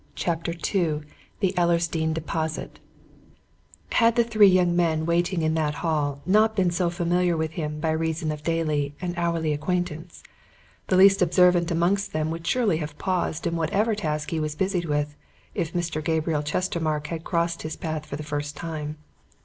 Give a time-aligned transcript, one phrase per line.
[0.15, 1.01] CHAPTER II
[1.41, 2.79] THE ELLERSDEANE DEPOSIT
[3.91, 7.79] Had the three young men waiting in that hall not been so familiar with him
[7.79, 10.23] by reason of daily and hourly acquaintance,
[10.87, 14.85] the least observant amongst them would surely have paused in whatever task he was busied
[14.85, 15.15] with,
[15.53, 16.03] if Mr.
[16.03, 18.97] Gabriel Chestermarke had crossed his path for the first time.